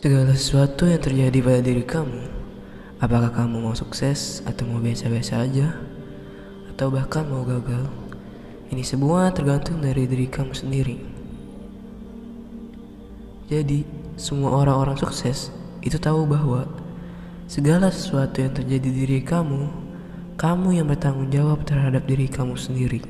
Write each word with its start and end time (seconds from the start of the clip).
Segala 0.00 0.32
sesuatu 0.32 0.88
yang 0.88 0.96
terjadi 0.96 1.44
pada 1.44 1.60
diri 1.60 1.84
kamu, 1.84 2.24
apakah 3.04 3.36
kamu 3.36 3.60
mau 3.60 3.76
sukses 3.76 4.40
atau 4.48 4.64
mau 4.64 4.80
biasa-biasa 4.80 5.44
aja, 5.44 5.76
atau 6.72 6.88
bahkan 6.88 7.28
mau 7.28 7.44
gagal, 7.44 7.84
ini 8.72 8.80
semua 8.80 9.28
tergantung 9.28 9.76
dari 9.84 10.08
diri 10.08 10.24
kamu 10.24 10.56
sendiri. 10.56 10.96
Jadi, 13.52 13.84
semua 14.16 14.64
orang-orang 14.64 14.96
sukses 14.96 15.52
itu 15.84 16.00
tahu 16.00 16.24
bahwa 16.24 16.64
segala 17.44 17.92
sesuatu 17.92 18.40
yang 18.40 18.56
terjadi 18.56 18.80
di 18.80 19.04
diri 19.04 19.20
kamu, 19.20 19.68
kamu 20.40 20.80
yang 20.80 20.88
bertanggung 20.88 21.28
jawab 21.28 21.60
terhadap 21.68 22.08
diri 22.08 22.24
kamu 22.24 22.56
sendiri. 22.56 23.04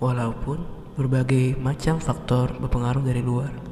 Walaupun 0.00 0.64
berbagai 0.96 1.52
macam 1.60 2.00
faktor 2.00 2.56
berpengaruh 2.56 3.04
dari 3.04 3.20
luar. 3.20 3.69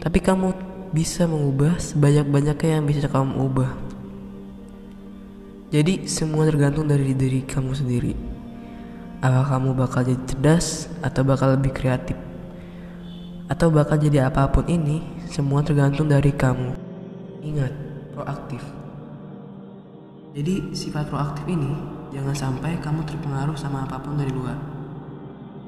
Tapi 0.00 0.16
kamu 0.16 0.48
bisa 0.96 1.28
mengubah 1.28 1.76
sebanyak-banyaknya 1.76 2.80
yang 2.80 2.88
bisa 2.88 3.04
kamu 3.04 3.36
ubah. 3.36 3.70
Jadi 5.70 6.08
semua 6.08 6.48
tergantung 6.48 6.88
dari 6.88 7.12
diri 7.12 7.44
kamu 7.44 7.76
sendiri. 7.76 8.16
Apakah 9.20 9.60
kamu 9.60 9.68
bakal 9.76 10.00
jadi 10.08 10.22
cerdas 10.24 10.88
atau 11.04 11.20
bakal 11.20 11.52
lebih 11.52 11.76
kreatif? 11.76 12.16
Atau 13.52 13.68
bakal 13.68 14.00
jadi 14.00 14.32
apa 14.32 14.48
pun 14.48 14.64
ini, 14.72 15.04
semua 15.28 15.60
tergantung 15.60 16.08
dari 16.08 16.32
kamu. 16.32 16.72
Ingat, 17.44 17.72
proaktif. 18.16 18.64
Jadi 20.32 20.72
sifat 20.72 21.12
proaktif 21.12 21.44
ini 21.44 21.76
jangan 22.08 22.32
sampai 22.32 22.80
kamu 22.80 23.04
terpengaruh 23.04 23.54
sama 23.54 23.84
apa 23.84 24.00
pun 24.00 24.16
dari 24.16 24.32
luar. 24.32 24.56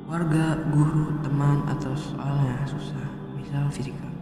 Warga, 0.09 0.57
guru, 0.73 1.21
teman, 1.21 1.69
atau 1.69 1.93
soalnya 1.93 2.65
susah, 2.65 3.07
misal 3.37 3.69
fisika 3.69 4.13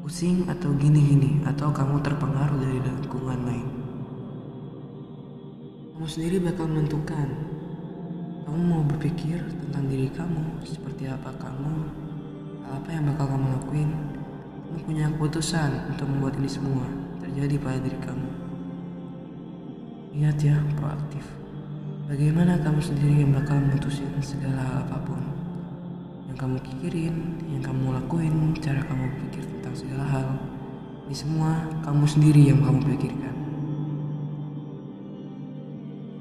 pusing 0.00 0.48
atau 0.48 0.72
gini-gini 0.80 1.44
atau 1.44 1.68
kamu 1.68 2.00
terpengaruh 2.00 2.56
dari 2.56 2.80
lingkungan 2.80 3.40
lain. 3.44 3.68
Kamu 5.92 6.06
sendiri 6.08 6.40
bakal 6.40 6.72
menentukan 6.72 7.28
kamu 8.48 8.58
mau 8.66 8.82
berpikir 8.82 9.38
tentang 9.44 9.84
diri 9.86 10.08
kamu 10.10 10.64
seperti 10.64 11.06
apa 11.06 11.30
kamu, 11.36 11.74
apa 12.66 12.88
yang 12.88 13.04
bakal 13.12 13.36
kamu 13.36 13.46
lakuin. 13.60 13.90
Kamu 14.66 14.78
punya 14.88 15.06
keputusan 15.12 15.92
untuk 15.92 16.08
membuat 16.08 16.34
ini 16.40 16.50
semua 16.50 16.88
terjadi 17.20 17.54
pada 17.60 17.78
diri 17.78 17.98
kamu. 18.00 18.28
Ingat 20.18 20.36
ya, 20.42 20.56
proaktif. 20.80 21.22
Bagaimana 22.10 22.58
kamu 22.58 22.80
sendiri 22.82 23.22
yang 23.22 23.30
bakal 23.30 23.62
memutuskan 23.62 24.18
segala 24.18 24.82
apa 24.82 24.98
pun 25.06 25.39
kamu 26.40 26.56
pikirin, 26.64 27.36
yang 27.52 27.60
kamu 27.60 28.00
lakuin, 28.00 28.56
cara 28.64 28.80
kamu 28.88 29.12
berpikir 29.12 29.44
tentang 29.44 29.76
segala 29.76 30.04
hal. 30.08 30.28
Ini 31.04 31.12
semua 31.12 31.68
kamu 31.84 32.04
sendiri 32.08 32.48
yang 32.48 32.64
kamu 32.64 32.80
pikirkan. 32.96 33.36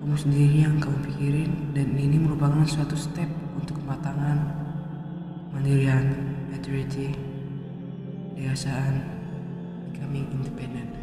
Kamu 0.04 0.16
sendiri 0.20 0.68
yang 0.68 0.76
kamu 0.76 1.00
pikirin 1.08 1.72
dan 1.72 1.96
ini 1.96 2.20
merupakan 2.20 2.68
suatu 2.68 3.00
step 3.00 3.32
untuk 3.56 3.80
kematangan, 3.80 4.44
mandirian, 5.56 6.12
maturity, 6.52 7.16
dewasaan, 8.36 9.00
becoming 9.88 10.28
independent. 10.36 11.00